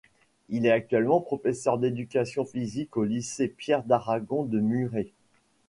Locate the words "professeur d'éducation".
1.21-2.43